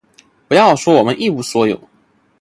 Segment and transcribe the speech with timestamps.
[0.47, 1.79] 不要说我们一无所有，